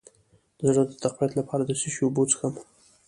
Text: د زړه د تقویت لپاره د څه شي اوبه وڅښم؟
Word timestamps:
د 0.57 0.59
زړه 0.75 0.83
د 0.89 0.93
تقویت 1.03 1.31
لپاره 1.39 1.63
د 1.65 1.71
څه 1.79 1.87
شي 1.93 2.01
اوبه 2.05 2.19
وڅښم؟ 2.21 2.53